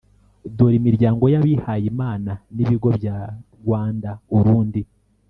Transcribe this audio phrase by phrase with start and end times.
[0.55, 3.17] Dore imiryango y abihayimana n ibigo bya
[3.61, 4.81] Ruanda Urundi